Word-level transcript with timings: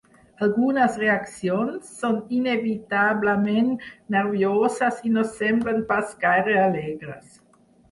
Algunes 0.45 0.95
reaccions 1.01 1.91
són 1.97 2.17
inevitablement 2.37 3.71
nervioses 4.17 4.99
i 5.11 5.15
no 5.21 5.29
semblen 5.37 5.87
pas 5.95 6.19
gaire 6.27 6.59
alegres. 6.67 7.41